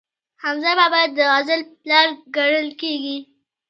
حمزه 0.43 0.71
بابا 0.79 1.01
د 1.15 1.17
غزل 1.33 1.61
پلار 1.81 2.07
ګڼل 2.35 2.67
کیږي. 2.81 3.17